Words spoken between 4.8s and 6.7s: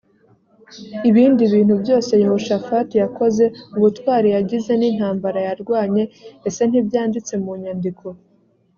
intambara yarwanye ese